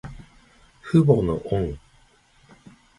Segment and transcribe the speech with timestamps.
[0.81, 1.77] 父母の恩。